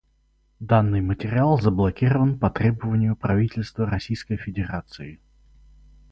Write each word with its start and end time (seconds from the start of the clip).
Данный 0.59 1.01
материал 1.01 1.61
заблокирован 1.61 2.39
по 2.39 2.49
требованию 2.49 3.15
Правительства 3.15 3.85
Российской 3.87 4.35
Федерации. 4.37 5.19